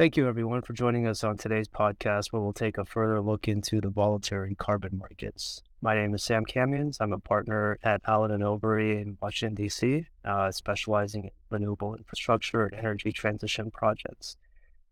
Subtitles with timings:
[0.00, 3.46] Thank you, everyone, for joining us on today's podcast, where we'll take a further look
[3.46, 5.60] into the voluntary carbon markets.
[5.82, 6.96] My name is Sam Kamyans.
[7.00, 12.64] I'm a partner at Allen and Overy in Washington, D.C., uh, specializing in renewable infrastructure
[12.64, 14.38] and energy transition projects.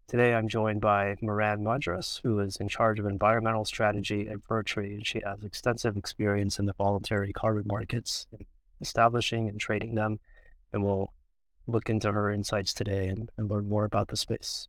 [0.09, 4.93] Today, I'm joined by Muireann Mageras, who is in charge of environmental strategy at Vertree,
[4.93, 8.27] and she has extensive experience in the voluntary carbon markets,
[8.83, 10.21] establishing and trading them,
[10.71, 11.15] and we'll
[11.67, 14.69] look into her insights today and, and learn more about the space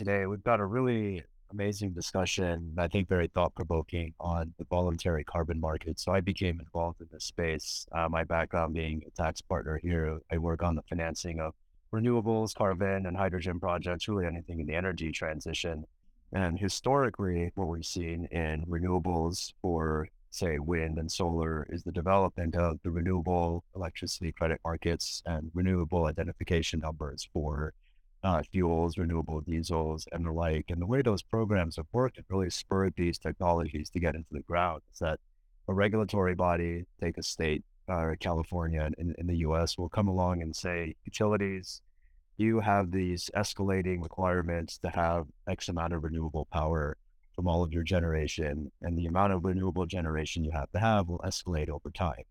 [0.00, 0.24] today.
[0.24, 5.60] We've got a really amazing discussion, I think very thought provoking on the voluntary carbon
[5.60, 6.00] market.
[6.00, 7.86] So I became involved in this space.
[7.92, 11.52] Uh, my background being a tax partner here, I work on the financing of
[11.92, 15.84] renewables, carbon, and hydrogen projects, really anything in the energy transition.
[16.32, 22.56] And historically, what we've seen in renewables for, say, wind and solar is the development
[22.56, 27.74] of the renewable electricity credit markets and renewable identification numbers for
[28.22, 30.66] uh, fuels, renewable diesels, and the like.
[30.68, 34.28] And the way those programs have worked have really spurred these technologies to get into
[34.32, 34.82] the ground.
[34.92, 35.20] Is that
[35.68, 40.42] a regulatory body, take a state, uh, California in, in the US, will come along
[40.42, 41.82] and say, utilities,
[42.36, 46.96] you have these escalating requirements to have X amount of renewable power
[47.34, 51.08] from all of your generation, and the amount of renewable generation you have to have
[51.08, 52.24] will escalate over time.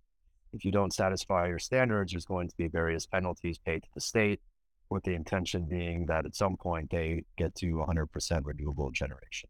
[0.51, 4.01] If you don't satisfy your standards, there's going to be various penalties paid to the
[4.01, 4.41] state
[4.89, 9.49] with the intention being that at some point they get to 100% renewable generation.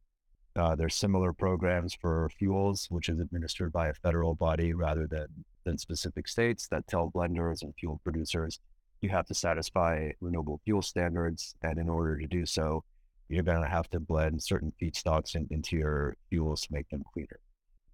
[0.55, 5.27] Uh, there's similar programs for fuels, which is administered by a federal body rather than,
[5.63, 8.59] than specific states that tell blenders and fuel producers
[9.01, 11.55] you have to satisfy renewable fuel standards.
[11.61, 12.83] And in order to do so,
[13.29, 17.03] you're going to have to blend certain feedstocks in, into your fuels to make them
[17.13, 17.39] cleaner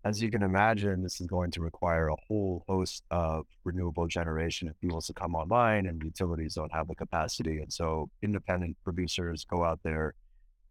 [0.06, 4.67] as you can imagine, this is going to require a whole host of renewable generation
[4.67, 7.58] of fuels to come online, and utilities don't have the capacity.
[7.58, 10.14] And so, independent producers go out there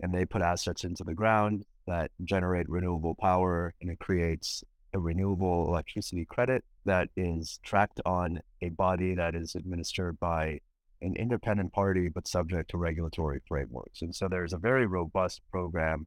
[0.01, 5.01] and they put assets into the ground that generate renewable power, and it creates a
[5.01, 10.61] renewable electricity credit that is tracked on a body that is administered by
[11.03, 14.01] an independent party but subject to regulatory frameworks.
[14.01, 16.07] And so, there's a very robust program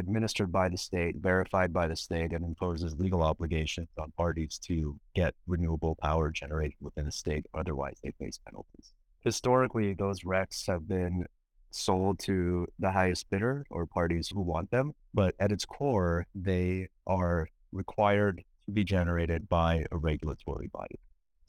[0.00, 4.98] administered by the state, verified by the state, and imposes legal obligations on parties to
[5.14, 7.46] get renewable power generated within the state.
[7.54, 8.92] Otherwise, they face penalties.
[9.20, 11.26] Historically, those RECs have been
[11.70, 14.92] sold to the highest bidder or parties who want them.
[15.14, 20.98] But at its core, they are required to be generated by a regulatory body.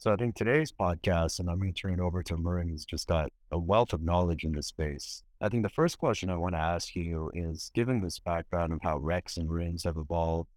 [0.02, 2.84] So I think today's podcast, and I'm going to turn it over to Murray, who's
[2.84, 5.22] just got a wealth of knowledge in this space.
[5.40, 8.80] I think the first question I want to ask you is given this background of
[8.82, 10.48] how RECs and RINs have evolved,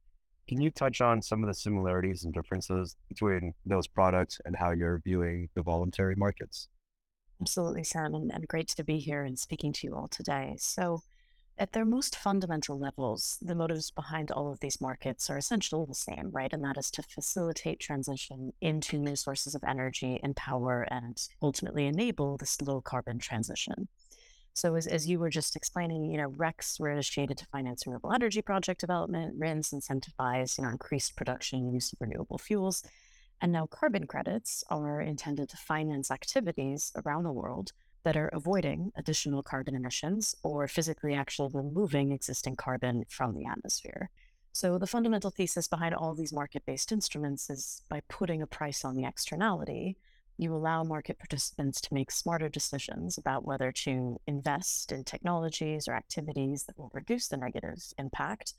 [0.47, 4.71] can you touch on some of the similarities and differences between those products and how
[4.71, 6.67] you're viewing the voluntary markets?
[7.39, 10.55] Absolutely, Sam, and, and great to be here and speaking to you all today.
[10.57, 11.03] So,
[11.57, 15.95] at their most fundamental levels, the motives behind all of these markets are essentially the
[15.95, 16.51] same, right?
[16.51, 21.85] And that is to facilitate transition into new sources of energy and power and ultimately
[21.85, 23.87] enable this low carbon transition.
[24.53, 28.13] So as, as you were just explaining, you know, RECs were initiated to finance renewable
[28.13, 32.83] energy project development, RINs incentivize, you know, increased production and use of renewable fuels.
[33.41, 37.71] And now carbon credits are intended to finance activities around the world
[38.05, 44.09] that are avoiding additional carbon emissions or physically actually removing existing carbon from the atmosphere.
[44.53, 48.85] So, the fundamental thesis behind all these market based instruments is by putting a price
[48.85, 49.97] on the externality,
[50.37, 55.93] you allow market participants to make smarter decisions about whether to invest in technologies or
[55.93, 58.53] activities that will reduce the negative impact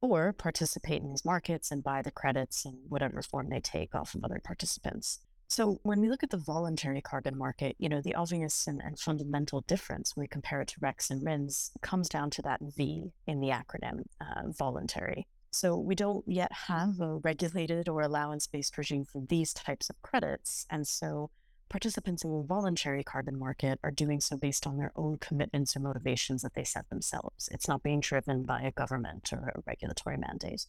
[0.00, 4.14] or participate in these markets and buy the credits in whatever form they take off
[4.14, 5.20] of other participants.
[5.52, 8.98] So when we look at the voluntary carbon market, you know, the obvious and, and,
[8.98, 13.12] fundamental difference when we compare it to RECs and RINs comes down to that V
[13.26, 15.26] in the acronym, uh, voluntary.
[15.50, 20.64] So we don't yet have a regulated or allowance-based regime for these types of credits.
[20.70, 21.28] And so
[21.68, 25.80] participants in the voluntary carbon market are doing so based on their own commitments or
[25.80, 27.50] motivations that they set themselves.
[27.52, 30.64] It's not being driven by a government or a regulatory mandate.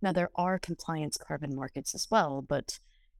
[0.00, 2.78] Now, there are compliance carbon markets as well, but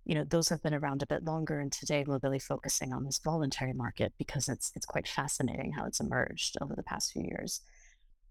[0.08, 1.60] you know, those have been around a bit longer.
[1.60, 5.84] And today we're really focusing on this voluntary market because it's it's quite fascinating how
[5.84, 7.60] it's emerged over the past few years.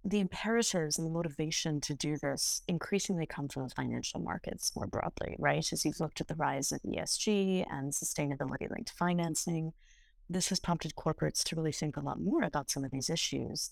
[0.04, 4.88] The imperatives and the motivation to do this increasingly come from the financial markets more
[4.88, 5.72] broadly, right?
[5.72, 9.74] As you've looked at the rise of ESG and sustainability linked financing,
[10.30, 13.72] this has prompted corporates to really think a lot more about some of these issues.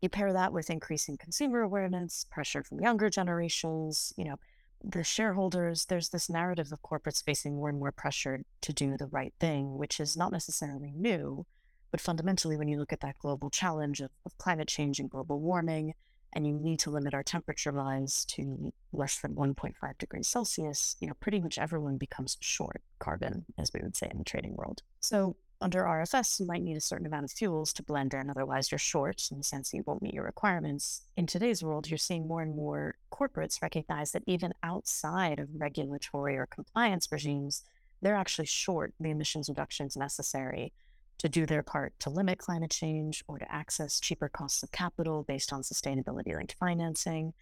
[0.00, 4.36] You pair that with increasing consumer awareness, pressure from younger generations, you know,
[4.82, 9.06] the shareholders, there's this narrative of corporates facing more and more pressure to do the
[9.06, 11.46] right thing, which is not necessarily new,
[11.90, 15.40] But fundamentally, when you look at that global challenge of, of climate change and global
[15.40, 15.94] warming,
[16.32, 21.08] and you need to limit our temperature rise to less than 1.5 degrees Celsius, you
[21.08, 24.82] know, pretty much everyone becomes short carbon, as we would say in the trading world.
[25.00, 28.70] So under RFS, you might need a certain amount of fuels to blend in, otherwise
[28.70, 31.02] you're short in the sense that you won't meet your requirements.
[31.16, 36.36] In today's world, you're seeing more and more corporates recognize that even outside of regulatory
[36.36, 37.64] or compliance regimes,
[38.00, 40.72] they're actually short the emissions reductions necessary
[41.18, 45.22] to do their part to limit climate change or to access cheaper costs of capital
[45.22, 47.34] based on sustainability linked financing.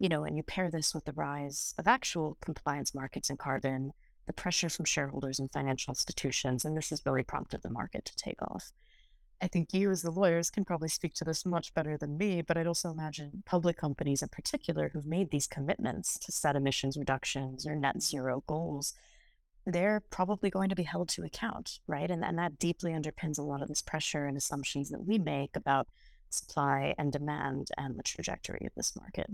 [0.00, 3.92] You know, and you pair this with the rise of actual compliance markets in carbon
[4.26, 8.16] the pressure from shareholders and financial institutions, and this has really prompted the market to
[8.16, 8.72] take off.
[9.42, 12.42] I think you, as the lawyers, can probably speak to this much better than me,
[12.42, 16.96] but I'd also imagine public companies in particular who've made these commitments to set emissions
[16.96, 18.94] reductions or net zero goals.
[19.66, 22.08] They're probably going to be held to account, right?
[22.08, 25.56] And, and that deeply underpins a lot of this pressure and assumptions that we make
[25.56, 25.88] about
[26.30, 29.28] supply and demand and the trajectory of this market.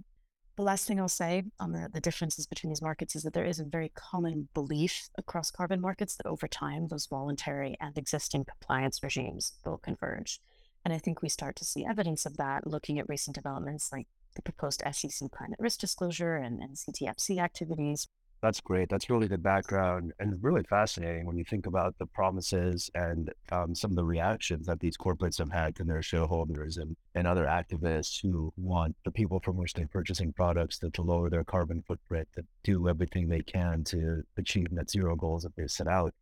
[0.58, 3.44] The last thing I'll say on the, the differences between these markets is that there
[3.44, 8.44] is a very common belief across carbon markets that over time, those voluntary and existing
[8.44, 10.40] compliance regimes will converge.
[10.84, 14.08] And I think we start to see evidence of that looking at recent developments like
[14.34, 18.08] the proposed SEC climate risk disclosure and, and CTFC activities,
[18.40, 18.88] that's great.
[18.88, 23.75] That's really the background and really fascinating when you think about the promises and um,
[23.75, 27.46] some of the reactions that these corporates have had to their shareholders and, and other
[27.46, 31.82] activists who want the people from which they're purchasing products to, to lower their carbon
[31.87, 36.14] footprint, to do everything they can to achieve net zero goals that they've set out.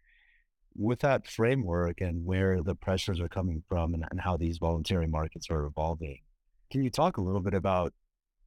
[0.74, 5.06] With that framework and where the pressures are coming from and, and how these voluntary
[5.06, 6.20] markets are evolving,
[6.70, 7.92] can you talk a little bit about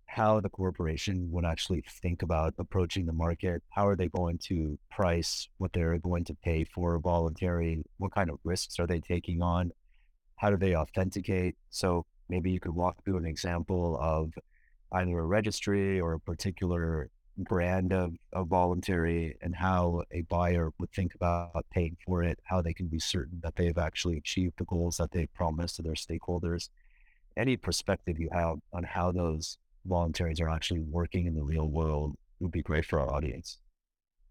[0.10, 3.62] how the corporation would actually think about approaching the market.
[3.70, 7.84] How are they going to price what they're going to pay for voluntary?
[7.98, 9.72] What kind of risks are they taking on?
[10.38, 11.58] How do they authenticate?
[11.70, 14.34] So maybe you could walk through an example of
[14.94, 20.92] either a registry or a particular brand of, of voluntary and how a buyer would
[20.92, 24.66] think about paying for it, how they can be certain that they've actually achieved the
[24.66, 26.70] goals that they've promised to their stakeholders.
[27.38, 32.16] Any perspective you have on how those voluntaries are actually working in the real world
[32.40, 33.58] would be great for our audience.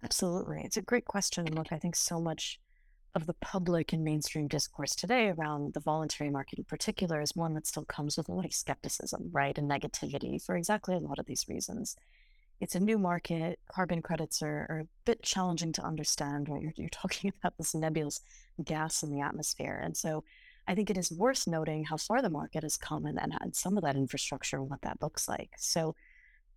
[0.03, 0.63] Absolutely.
[0.65, 1.47] It's a great question.
[1.47, 2.61] And look, I think so much
[3.15, 7.55] of the public and mainstream discourse today around the voluntary market in particular is one
[7.55, 9.57] that still comes with a lot of skepticism, right?
[9.59, 11.97] And negativity for exactly a lot of these reasons.
[12.61, 13.59] It's a new market.
[13.73, 16.63] Carbon credits are, are a bit challenging to understand, right?
[16.63, 18.21] You're, you're talking about this nebulous
[18.63, 19.81] gas in the atmosphere.
[19.83, 20.25] And so
[20.69, 23.77] I think it is worth noting how far the market has come and, and some
[23.79, 25.51] of that infrastructure and what that looks like.
[25.57, 25.97] So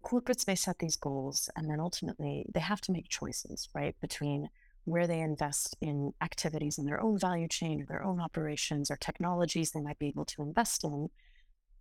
[0.03, 4.49] corporates may set these goals and then ultimately they have to make choices, right, between
[4.83, 8.97] where they invest in activities in their own value chain or their own operations or
[8.97, 11.09] technologies they might be able to invest in,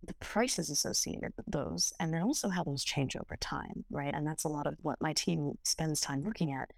[0.03, 4.13] the prices associated with those, and then also how those change over time, right?
[4.13, 6.71] And that's a lot of what my team spends time looking at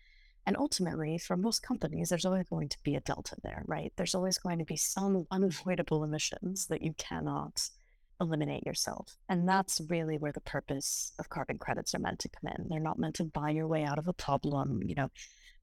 [0.46, 3.94] and ultimately, for most companies, there's always going to be a delta there, right?
[3.96, 7.70] There's always going to be some unavoidable emissions that you cannot
[8.20, 9.18] eliminate yourself.
[9.30, 12.68] And that's really where the purpose of carbon credits are meant to come in.
[12.70, 14.82] They're not meant to buy your way out of a problem.
[14.86, 15.12] You know,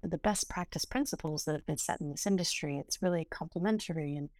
[0.02, 4.16] the best practice principles that have been set in this industry, it's really complementary.
[4.16, 4.30] And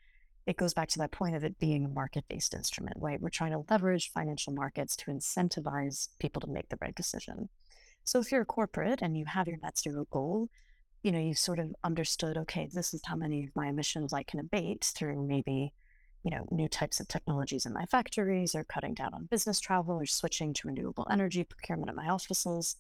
[0.47, 3.21] it goes back to that point of it being a market based instrument, right?
[3.21, 7.51] We're trying to leverage financial markets to incentivize people to make the right decision.
[8.05, 10.49] So if you're a corporate and you have your net zero goal,
[11.03, 14.23] you know, you've sort of understood, okay, this is how many of my emissions I
[14.23, 15.73] can abate through maybe,
[16.23, 19.95] you know, new types of technologies in my factories or cutting down on business travel
[19.95, 22.77] or switching to renewable energy procurement at my offices.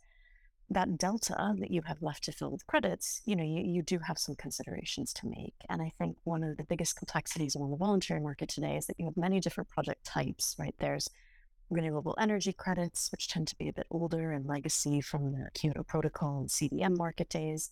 [0.72, 3.98] That delta that you have left to fill with credits, you know, you, you do
[3.98, 5.54] have some considerations to make.
[5.68, 8.96] And I think one of the biggest complexities on the voluntary market today is that
[8.98, 10.74] you have many different project types, right?
[10.78, 11.08] There's
[11.70, 15.82] renewable energy credits, which tend to be a bit older and legacy from the Kyoto
[15.82, 17.70] Protocol and CDM market days.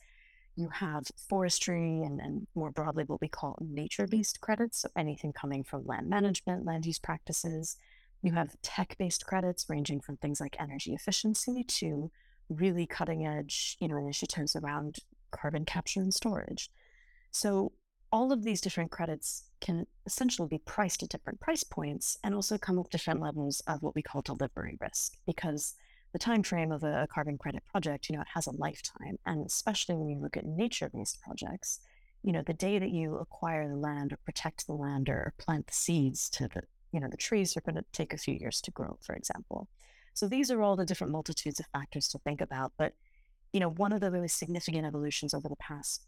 [0.57, 5.33] You have forestry and, and more broadly what we call nature based credits, so anything
[5.33, 7.77] coming from land management, land use practices.
[8.23, 12.11] You have tech based credits ranging from things like energy efficiency to
[12.49, 14.97] really cutting edge you know, initiatives around
[15.31, 16.71] carbon capture and storage.
[17.31, 17.73] So
[18.11, 22.57] all of these different credits can essentially be priced at different price points and also
[22.57, 25.75] come with different levels of what we call delivery risk because
[26.13, 29.19] the time frame of a carbon credit project you know it has a lifetime.
[29.27, 31.81] And especially when you look at nature-based projects
[32.23, 35.67] you know the day that you acquire the land or protect the land or plant
[35.67, 36.63] the seeds to the
[36.93, 39.69] you know the trees are going to take a few years to grow for example.
[40.15, 42.73] So these are all the different multitudes of factors to think about.
[42.79, 42.95] But
[43.53, 46.07] you know one of the really significant evolutions over the past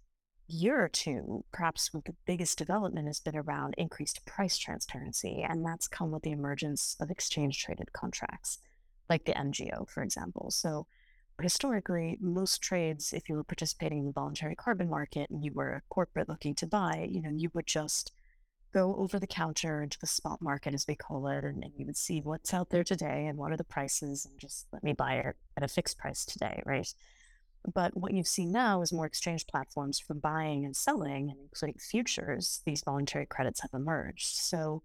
[0.50, 5.44] year or two, perhaps the biggest development has been around increased price transparency.
[5.48, 8.58] And that's come with the emergence of exchange traded contracts,
[9.08, 10.50] like the N-GEO, for example.
[10.50, 10.86] So
[11.40, 15.72] historically, most trades, if you were participating in the voluntary carbon market and you were
[15.72, 18.12] a corporate looking to buy, you know, you would just
[18.72, 21.84] go over the counter into the spot market, as we call it, and, and you
[21.86, 24.92] would see what's out there today and what are the prices, and just let me
[24.92, 26.94] buy it at a fixed price today, right?
[27.72, 32.62] But what you've seen now is more exchange platforms for buying and selling, including futures.
[32.64, 34.36] These voluntary credits have emerged.
[34.36, 34.82] So,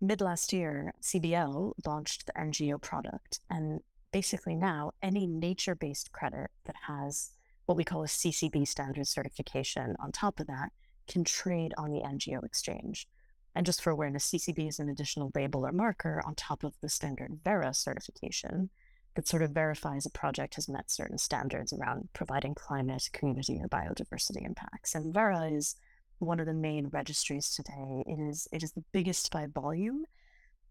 [0.00, 3.40] mid last year, CBL launched the N-GEO product.
[3.50, 3.80] And
[4.12, 7.30] basically, now any nature based credit that has
[7.66, 10.70] what we call a CCB standard certification on top of that
[11.08, 13.06] can trade on the N-GEO exchange.
[13.54, 16.88] And just for awareness, CCB is an additional label or marker on top of the
[16.88, 18.70] standard Verra certification
[19.14, 23.68] that sort of verifies a project has met certain standards around providing climate, community, or
[23.68, 24.94] biodiversity impacts.
[24.94, 25.76] And Verra is
[26.18, 28.04] one of the main registries today.
[28.06, 30.04] It is it is the biggest by volume.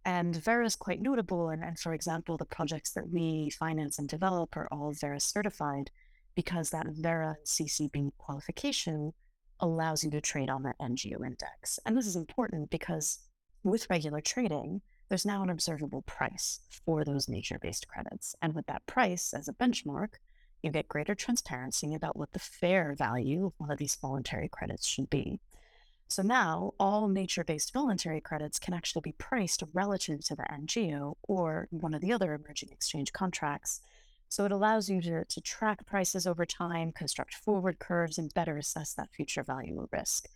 [0.06, 1.50] And Verra is quite notable.
[1.50, 5.92] And, and for example, the projects that we finance and develop are all Verra certified
[6.36, 9.14] because that Verra CCB qualification
[9.60, 11.80] allows you to trade on that N-GEO index.
[11.86, 13.20] And this is important because
[13.64, 14.82] with regular trading,
[15.14, 18.36] there's now an observable price for those nature based credits.
[18.42, 20.16] And with that price as a benchmark,
[20.64, 24.88] you get greater transparency about what the fair value of one of these voluntary credits
[24.88, 25.40] should be.
[26.08, 31.18] So now all nature based voluntary credits can actually be priced relative to the N-GEO
[31.28, 33.82] or one of the other emerging exchange contracts.
[34.30, 38.58] So it allows you to, to track prices over time, construct forward curves, and better
[38.58, 40.28] assess that future value risk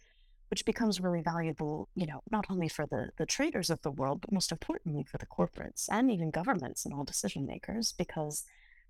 [0.50, 4.22] which becomes really valuable, you know, not only for the, the traders of the world,
[4.22, 8.44] but most importantly for the corporates and even governments and all decision makers, because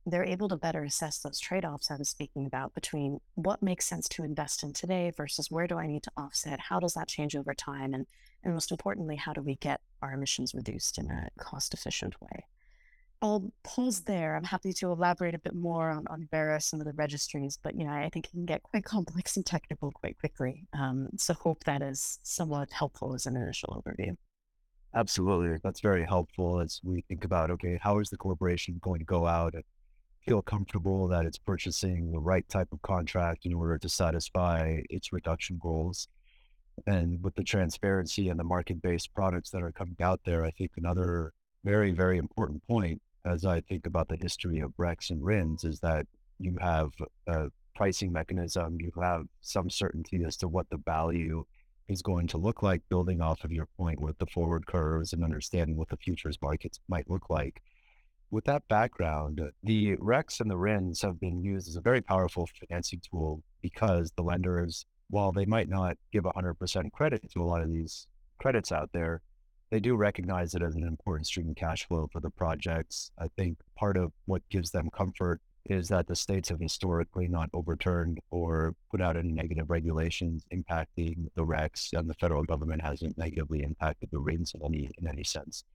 [0.05, 4.07] they're able to better assess those trade-offs I was speaking about between what makes sense
[4.09, 6.59] to invest in today versus where do I need to offset?
[6.59, 7.93] How does that change over time?
[7.93, 8.07] And
[8.43, 12.45] and most importantly, how do we get our emissions reduced in a cost efficient way?
[13.21, 14.35] I'll pause there.
[14.35, 17.75] I'm happy to elaborate a bit more on, on Verra, some of the registries, but
[17.75, 20.65] you know, I think it can get quite complex and technical quite quickly.
[20.73, 24.15] Um, so hope that is somewhat helpful as an initial overview.
[24.93, 25.57] Absolutely.
[25.63, 29.25] That's very helpful as we think about, okay, how is the corporation going to go
[29.25, 29.63] out and
[30.27, 35.11] feel comfortable that it's purchasing the right type of contract in order to satisfy its
[35.11, 36.07] reduction goals?
[36.85, 40.71] And with the transparency and the market-based products that are coming out there, I think
[40.77, 41.33] another
[41.63, 45.79] very, very important point as I think about the history of RECs and RINs is
[45.81, 46.07] that
[46.39, 46.91] you have
[47.27, 51.45] a pricing mechanism, you have some certainty as to what the value
[51.87, 55.23] is going to look like, building off of your point with the forward curves and
[55.23, 57.61] understanding what the futures markets might look like.
[58.29, 62.49] With that background, the RECs and the RINs have been used as a very powerful
[62.59, 67.61] financing tool because the lenders, while they might not give 100% credit to a lot
[67.61, 68.07] of these
[68.37, 69.21] credits out there,
[69.69, 73.11] they do recognize it as an important stream of cash flow for the projects.
[73.19, 77.49] I think part of what gives them comfort is that the states have historically not
[77.53, 83.17] overturned or put out any negative regulations impacting the RECs, and the federal government hasn't
[83.17, 85.65] negatively impacted the RINs in any in any sense.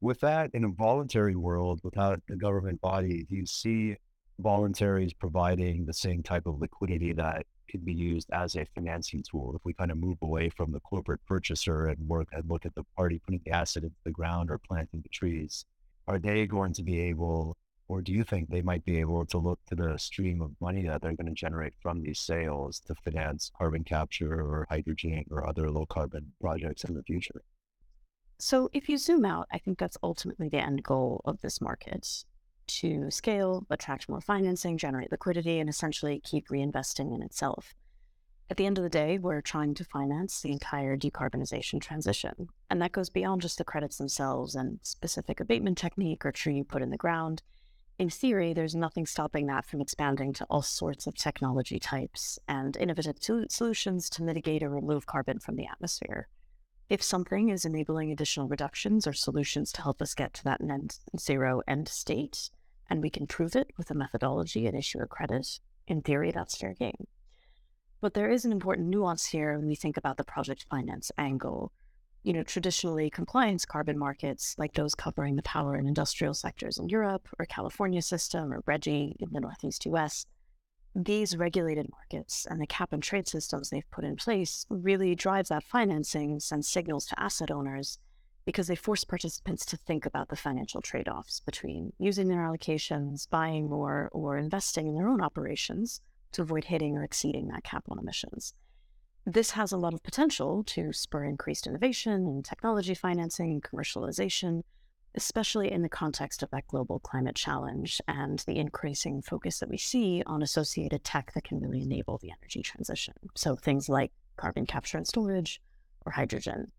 [0.00, 3.96] With that, in a voluntary world, without a government body, you see
[4.38, 9.54] voluntaries providing the same type of liquidity that can be used as a financing tool.
[9.54, 12.74] If we kind of move away from the corporate purchaser and work and look at
[12.74, 15.64] the party putting the asset into the ground or planting the trees,
[16.06, 17.56] are they going to be able,
[17.88, 20.86] or do you think they might be able to look to the stream of money
[20.86, 25.48] that they're going to generate from these sales to finance carbon capture or hydrogen or
[25.48, 27.42] other low carbon projects in the future?
[28.38, 32.24] So, if you zoom out, I think that's ultimately the end goal of this market
[32.66, 37.74] to scale, attract more financing, generate liquidity, and essentially keep reinvesting in itself.
[38.50, 42.48] At the end of the day, we're trying to finance the entire decarbonization transition.
[42.68, 46.64] And that goes beyond just the credits themselves and specific abatement technique or tree you
[46.64, 47.42] put in the ground.
[47.98, 52.76] In theory, there's nothing stopping that from expanding to all sorts of technology types and
[52.76, 53.16] innovative
[53.48, 56.28] solutions to mitigate or remove carbon from the atmosphere.
[56.90, 60.98] If something is enabling additional reductions or solutions to help us get to that net
[61.18, 62.50] zero end state,
[62.90, 66.56] and we can prove it with a methodology and issue a credit, in theory, that's
[66.56, 67.06] fair game.
[68.02, 71.72] But there is an important nuance here when we think about the project finance angle.
[72.22, 76.90] You know, traditionally, compliance carbon markets, like those covering the power and industrial sectors in
[76.90, 80.26] Europe, or California system, or RGGI in the Northeast US,
[80.94, 85.48] these regulated markets and the cap and trade systems they've put in place really drives
[85.48, 87.98] that financing, sends signals to asset owners
[88.44, 93.28] because they force participants to think about the financial trade offs between using their allocations,
[93.28, 96.00] buying more, or investing in their own operations
[96.32, 98.54] to avoid hitting or exceeding that cap on emissions.
[99.26, 104.62] This has a lot of potential to spur increased innovation and technology financing and commercialization,
[105.14, 109.78] especially in the context of that global climate challenge and the increasing focus that we
[109.78, 113.14] see on associated tech that can really enable the energy transition.
[113.34, 115.60] So things like carbon capture and storage
[116.04, 116.72] or hydrogen.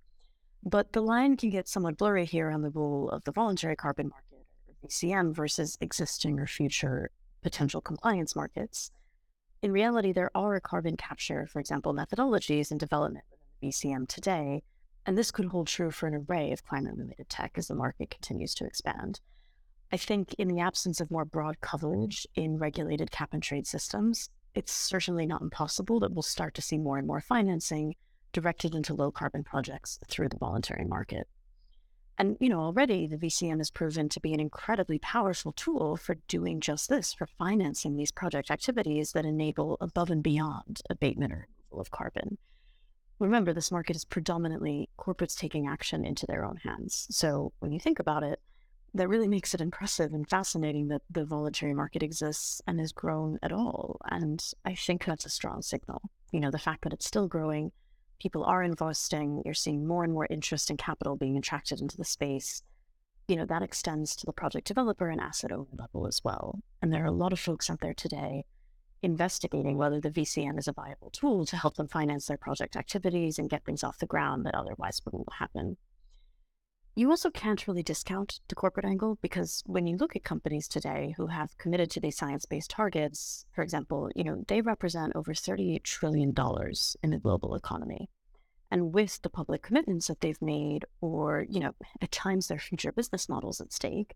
[0.64, 4.10] But the line can get somewhat blurry here on the role of the voluntary carbon
[4.10, 7.12] market, or VCM, versus existing or future
[7.44, 8.92] potential compliance markets.
[9.62, 14.64] In reality, there are carbon capture, for example, methodologies in development within the VCM today,
[15.06, 18.10] and this could hold true for an array of climate related tech as the market
[18.10, 19.20] continues to expand.
[19.92, 24.30] I think in the absence of more broad coverage in regulated cap and trade systems,
[24.56, 27.96] it's certainly not impossible that we'll start to see more and more financing
[28.32, 31.28] directed into low carbon projects through the voluntary market.
[32.18, 36.16] And, you know, already the VCM has proven to be an incredibly powerful tool for
[36.28, 41.48] doing just this, for financing these project activities that enable above and beyond abatement or
[41.50, 42.38] removal of carbon.
[43.20, 47.08] Remember, this market is predominantly corporates taking action into their own hands.
[47.10, 48.42] So when you think about it,
[48.94, 53.38] that really makes it impressive and fascinating that the voluntary market exists and has grown
[53.44, 54.00] at all.
[54.10, 56.02] And I think that's a strong signal.
[56.32, 57.72] You know, the fact that it's still growing
[58.20, 59.42] people are investing.
[59.44, 62.64] You're seeing more and more interest in capital being attracted into the space.
[63.28, 66.60] You know, that extends to the project developer and asset owner level as well.
[66.82, 68.46] And there are a lot of folks out there today
[69.06, 73.38] investigating whether the VCM is a viable tool to help them finance their project activities
[73.38, 75.78] and get things off the ground that otherwise wouldn't happen.
[76.96, 81.14] You also can't really discount the corporate angle because when you look at companies today
[81.18, 85.84] who have committed to these science-based targets, for example, you know, they represent over $38
[85.84, 86.34] trillion
[87.04, 88.10] in the global economy.
[88.72, 92.92] And with the public commitments that they've made, or, you know, at times their future
[92.92, 94.16] business models at stake,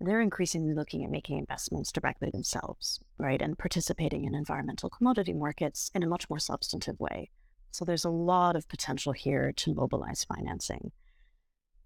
[0.00, 3.40] they're increasingly looking at making investments directly themselves, right?
[3.42, 7.30] And participating in environmental commodity markets in a much more substantive way.
[7.70, 10.92] So there's a lot of potential here to mobilize financing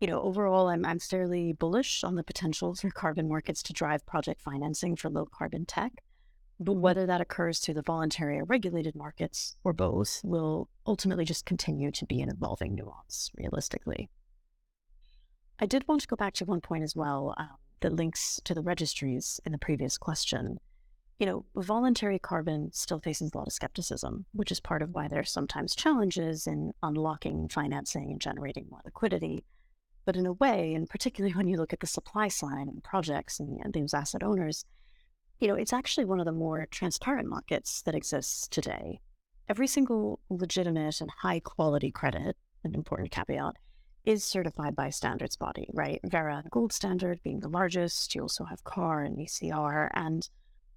[0.02, 4.04] you know, overall, I'm, I'm fairly bullish on the potential for carbon markets to drive
[4.04, 5.92] project financing for low carbon tech.
[6.58, 6.80] But mm-hmm.
[6.80, 11.92] whether that occurs through the voluntary or regulated markets or both will ultimately just continue
[11.92, 14.10] to be an evolving nuance, realistically.
[15.60, 17.50] I did want to go back to one point as well um,
[17.82, 20.58] that links to the registries in the previous question.
[21.18, 25.06] You know, voluntary carbon still faces a lot of skepticism, which is part of why
[25.06, 29.44] there are sometimes challenges in unlocking financing and generating more liquidity.
[30.04, 33.38] But in a way, and particularly when you look at the supply side and projects
[33.38, 34.64] and, and these asset owners,
[35.38, 39.00] you know, it's actually one of the more transparent markets that exists today.
[39.48, 43.56] Every single legitimate and high quality credit, an important caveat,
[44.04, 46.00] is certified by standards body, right?
[46.04, 48.14] Verra Gold Standard being the largest.
[48.14, 49.90] You also have CAR and ECR.
[49.94, 50.28] And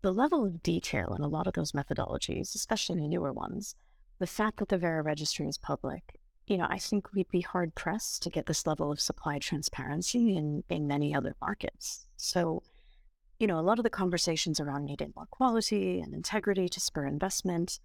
[0.02, 3.76] the level of detail in a lot of those methodologies, especially the newer ones,
[4.20, 7.74] the fact that the Verra registry is public you know, I think we'd be hard
[7.74, 12.06] pressed to get this level of supply transparency in, in many other markets.
[12.18, 12.62] So,
[13.40, 17.06] you know, a lot of the conversations around needing more quality and integrity to spur
[17.06, 17.80] investment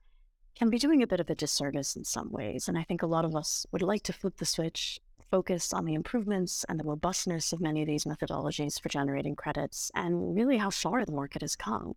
[0.54, 2.68] can be doing a bit of a disservice in some ways.
[2.68, 5.84] And I think a lot of us would like to flip the switch, focus on
[5.84, 10.56] the improvements and the robustness of many of these methodologies for generating credits and really
[10.56, 11.94] how far the market has come.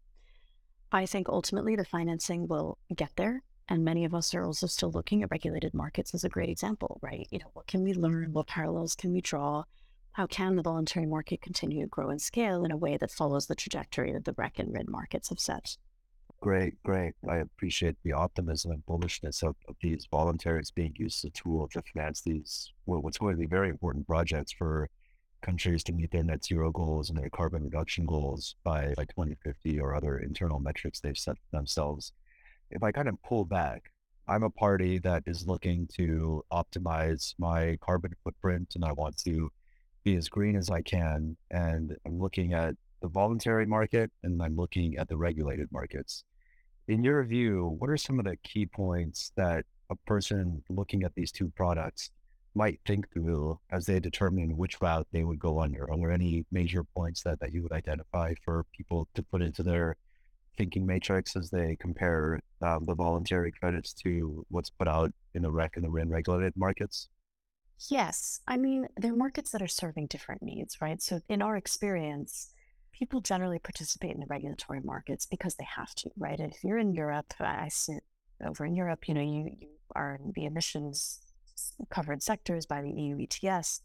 [0.91, 4.91] I think ultimately the financing will get there and many of us are also still
[4.91, 7.28] looking at regulated markets as a great example, right?
[7.32, 8.34] You know, what can we learn?
[8.34, 9.63] What parallels can we draw?
[10.12, 13.48] How can the voluntary market continue to grow and scale in a way that follows
[13.48, 15.78] the trajectory that the REC and RIN markets have set?
[16.44, 17.14] Great, great.
[17.30, 21.70] I appreciate the optimism and bullishness of, of these voluntaries being used as a tool
[21.70, 24.90] to finance these, what's going to be very important projects for
[25.42, 29.80] countries to meet their net zero goals and their carbon reduction goals by, by 2050
[29.80, 32.12] or other internal metrics they've set themselves
[32.74, 33.92] if I kind of pull back,
[34.28, 39.52] I'm a party that is looking to optimize my carbon footprint and I want to
[40.04, 41.38] be as green as I can.
[41.52, 46.24] And I'm looking at the voluntary market and I'm looking at the regulated markets.
[46.88, 51.15] In your view, what are some of the key points that a person looking at
[51.15, 52.12] these two products
[52.56, 55.89] might think through as they determine which route they would go under?
[55.89, 59.63] Are there any major points that, that you would identify for people to put into
[59.63, 59.96] their
[60.58, 65.52] thinking matrix as they compare um, the voluntary credits to what's put out in the
[65.52, 67.10] REC and the RIN regulated markets?
[67.89, 68.41] Yes.
[68.48, 71.02] I mean, they're markets that are serving different needs, right?
[71.02, 72.53] So, in our experience,
[72.94, 76.40] people generally participate in the regulatory markets because they have to, right?
[76.40, 78.04] If you're in Europe, I sit
[78.46, 81.20] over in Europe, you know, you, you are in the emissions
[81.90, 83.82] covered sectors by the EU ETS,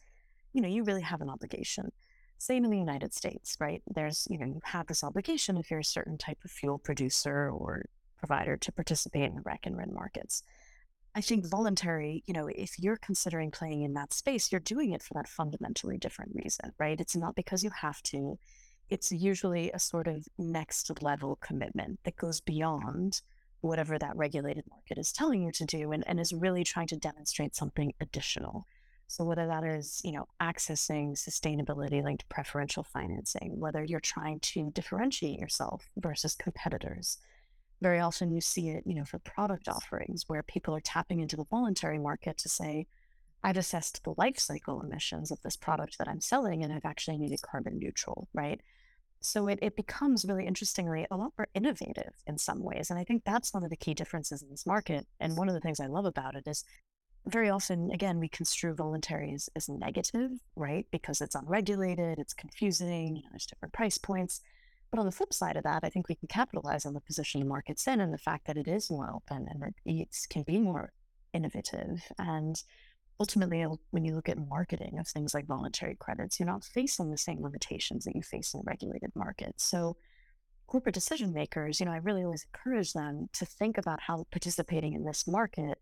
[0.53, 1.90] you know, you really have an obligation.
[2.38, 3.83] Same in the United States, right?
[3.87, 7.51] There's, you know, you have this obligation if you're a certain type of fuel producer
[7.51, 7.85] or
[8.18, 10.42] provider to participate in the REC and RIN markets.
[11.14, 15.03] I think voluntary, you know, if you're considering playing in that space, you're doing it
[15.03, 17.01] for that fundamentally different reason, right?
[17.01, 18.38] It's not because you have to.
[18.90, 23.20] It's usually a sort of next level commitment that goes beyond
[23.61, 26.96] whatever that regulated market is telling you to do and, and is really trying to
[26.96, 28.66] demonstrate something additional.
[29.09, 34.70] So whether that is, you know, accessing sustainability linked preferential financing, whether you're trying to
[34.70, 37.18] differentiate yourself versus competitors.
[37.81, 41.37] Very often you see it, you know, for product offerings where people are tapping into
[41.37, 42.87] the voluntary market to say,
[43.42, 47.18] I've assessed the life cycle emissions of this product that I'm selling and I've actually
[47.18, 48.61] made it carbon neutral, right?
[49.20, 52.90] So it, it becomes really interestingly a lot more innovative in some ways.
[52.90, 55.07] And I think that's one of the key differences in this market.
[55.20, 56.64] And one of the things I love about it is
[57.26, 60.87] very often, again, we construe voluntary as, as negative, right?
[60.90, 64.40] Because it's unregulated, it's confusing, you know, there's different price points.
[64.90, 67.40] But on the flip side of that, I think we can capitalize on the position
[67.40, 70.59] the market's in and the fact that it is more open and it can be
[70.59, 70.92] more
[71.35, 72.02] innovative.
[72.18, 72.62] And
[73.20, 77.11] ultimately, uh, when you look at marketing of things like voluntary credits, you're not facing
[77.11, 79.64] the same limitations that you face in regulated markets.
[79.64, 79.96] So,
[80.66, 84.92] corporate decision makers, you know, I really always encourage them to think about how participating
[84.92, 85.78] in this market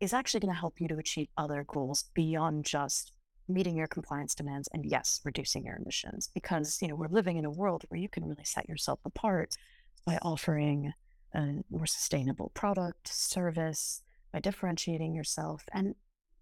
[0.00, 3.12] is actually going to help you to achieve other goals beyond just
[3.48, 6.30] meeting your compliance demands and yes, reducing your emissions.
[6.34, 9.56] Because, you know, we're living in a world where you can really set yourself apart
[10.04, 10.92] by offering
[11.34, 14.02] a more sustainable product, service,
[14.32, 15.94] by differentiating yourself and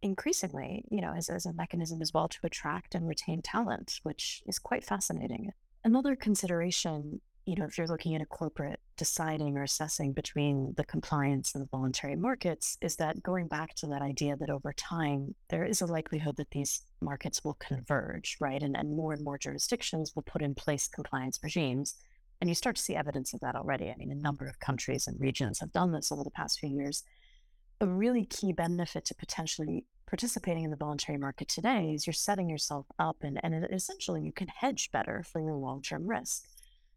[0.05, 4.43] increasingly, you know, as, as a mechanism as well to attract and retain talent, which
[4.47, 5.51] is quite fascinating.
[5.83, 10.85] Another consideration, you know, if you're looking at a corporate deciding or assessing between the
[10.85, 15.35] compliance and the voluntary markets, is that going back to that idea that over time,
[15.49, 18.63] there is a likelihood that these markets will converge, right?
[18.63, 21.95] And, and more and more jurisdictions will put in place compliance regimes.
[22.43, 23.91] And you start to see evidence of that already.
[23.91, 26.69] I mean, a number of countries and regions have done this over the past few
[26.69, 27.05] years
[27.81, 29.85] a really key benefit to potentially
[30.15, 34.31] participating in the voluntary market today is you're setting yourself up and, and essentially you
[34.31, 36.45] can hedge better for your long-term risk.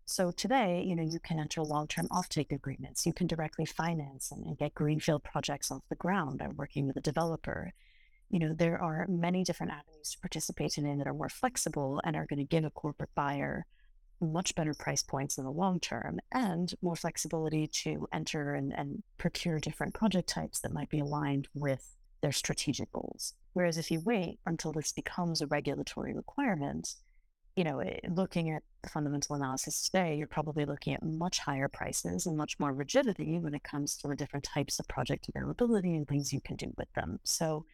[0.05, 3.07] So today, you know, you can enter long-term offtake agreements.
[3.07, 6.95] You can directly finance and, and get greenfield projects off the ground by working with
[6.95, 7.73] a developer.
[8.29, 12.15] You know, there are many different avenues to participate in that are more flexible and
[12.15, 13.65] are going to give a corporate buyer
[14.21, 19.01] much better price points in the long term and more flexibility to enter and, and
[19.17, 21.96] procure different project types that might be aligned with
[22.27, 23.35] their strategic goals.
[23.53, 26.95] Whereas if you wait until this becomes a regulatory requirement,
[27.55, 31.69] you know, eh, looking at the fundamental analysis today, you're probably looking at much higher
[31.69, 35.95] prices and much more rigidity when it comes to the different types of project availability
[35.95, 37.17] and things you can do with them.
[37.23, 37.65] So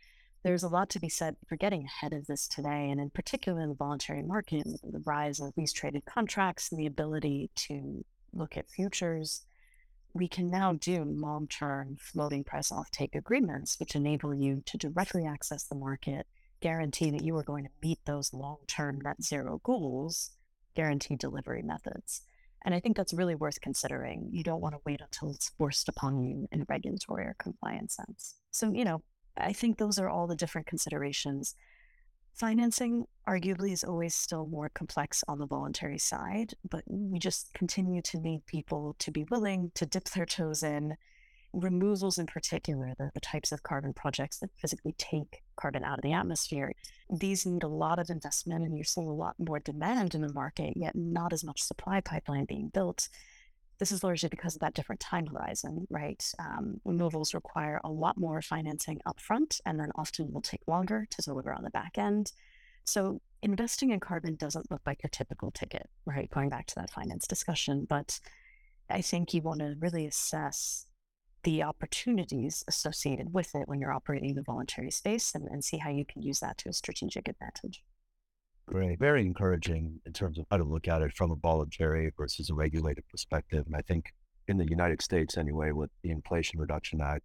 [0.43, 3.59] there's a lot to be said for getting ahead of this today, and in particular
[3.59, 8.55] in the voluntary market, the rise of these traded contracts and the ability to look
[8.55, 9.47] at futures.
[10.13, 15.25] We can now do long term floating price offtake agreements, which enable you to directly
[15.25, 16.27] access the market,
[16.61, 20.31] guarantee that you are going to meet those long term net zero goals,
[20.75, 22.21] guarantee delivery methods.
[22.63, 24.29] And I think that's really worth considering.
[24.31, 27.95] You don't want to wait until it's forced upon you in a regulatory or compliance
[27.95, 28.35] sense.
[28.51, 29.01] So, you know,
[29.35, 31.55] I think those are all the different considerations.
[32.33, 38.01] Financing arguably is always still more complex on the voluntary side, but we just continue
[38.01, 40.97] to need people to be willing to dip their toes in.
[41.53, 46.01] Removals, in particular, the, the types of carbon projects that physically take carbon out of
[46.01, 46.73] the atmosphere,
[47.07, 50.33] these need a lot of investment, and you're seeing a lot more demand in the
[50.33, 53.09] market, yet not as much supply pipeline being built.
[53.83, 56.23] This is largely because of that different time horizon, right?
[56.39, 61.21] Um, removals require a lot more financing upfront and then often will take longer to
[61.21, 62.31] deliver on the back end.
[62.85, 66.31] So investing in carbon doesn't look like a typical ticket, right?
[66.31, 68.21] Going back to that finance discussion, but
[68.89, 70.85] I think you want to really assess
[71.43, 75.79] the opportunities associated with it when you're operating in the voluntary space and, and see
[75.79, 77.83] how you can use that to a strategic advantage.
[78.65, 78.97] Great.
[78.97, 82.53] Very encouraging in terms of how to look at it from a voluntary versus a
[82.53, 83.65] regulated perspective.
[83.65, 84.13] And I think
[84.47, 87.23] in the United States, anyway, with the Inflation Reduction Act,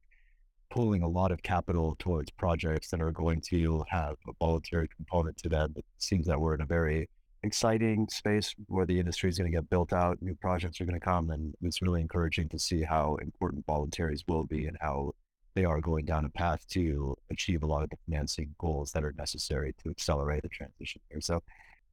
[0.70, 5.36] pulling a lot of capital towards projects that are going to have a voluntary component
[5.38, 7.08] to them, it seems that we're in a very
[7.44, 10.98] exciting space where the industry is going to get built out, new projects are going
[10.98, 11.30] to come.
[11.30, 15.12] And it's really encouraging to see how important voluntaries will be and how
[15.58, 19.02] they are going down a path to achieve a lot of the financing goals that
[19.02, 21.20] are necessary to accelerate the transition here.
[21.20, 21.42] So,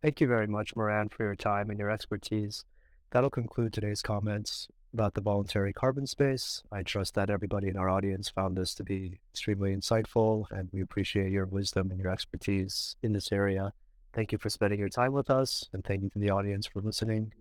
[0.03, 2.63] thank you very much, Muireann, for your time and your expertise.
[3.09, 6.61] That'll conclude today's comments about the voluntary carbon space.
[6.71, 10.81] I trust that everybody in our audience found this to be extremely insightful, and we
[10.81, 13.73] appreciate your wisdom and your expertise in this area.
[14.13, 16.81] Thank you for spending your time with us, and thank you to the audience for
[16.81, 17.33] listening.